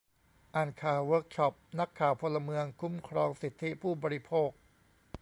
[0.55, 4.51] อ่านข่าวเวิร์กช็อปนักข่าวพลเมืองคุ้มครองสิทธิผู้บริโภค